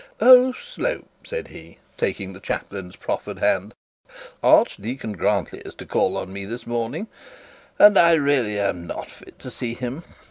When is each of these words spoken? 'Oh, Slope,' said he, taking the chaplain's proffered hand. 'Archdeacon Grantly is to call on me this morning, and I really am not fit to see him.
'Oh, 0.19 0.51
Slope,' 0.53 1.07
said 1.27 1.49
he, 1.49 1.77
taking 1.95 2.33
the 2.33 2.39
chaplain's 2.39 2.95
proffered 2.95 3.37
hand. 3.37 3.75
'Archdeacon 4.41 5.11
Grantly 5.11 5.59
is 5.59 5.75
to 5.75 5.85
call 5.85 6.17
on 6.17 6.33
me 6.33 6.43
this 6.43 6.65
morning, 6.65 7.05
and 7.77 7.95
I 7.99 8.15
really 8.15 8.59
am 8.59 8.87
not 8.87 9.11
fit 9.11 9.37
to 9.37 9.51
see 9.51 9.75
him. 9.75 10.01